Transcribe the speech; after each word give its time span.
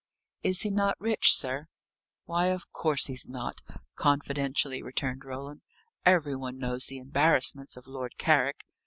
"Is 0.41 0.61
he 0.63 0.71
not 0.71 0.99
rich, 0.99 1.31
sir?" 1.31 1.67
"Why, 2.25 2.47
of 2.47 2.71
course 2.71 3.05
he's 3.05 3.29
not," 3.29 3.61
confidentially 3.95 4.81
returned 4.81 5.23
Roland. 5.25 5.61
"Every 6.07 6.35
one 6.35 6.57
knows 6.57 6.87
the 6.87 6.97
embarrassments 6.97 7.77
of 7.77 7.85
Lord 7.85 8.17
Carrick. 8.17 8.65